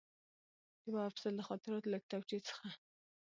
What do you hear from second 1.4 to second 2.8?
خاطراتو له کتابچې څخه